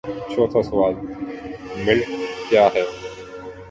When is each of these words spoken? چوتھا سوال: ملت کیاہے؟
چوتھا 0.31 0.61
سوال: 0.69 0.93
ملت 1.85 2.09
کیاہے؟ 2.49 2.83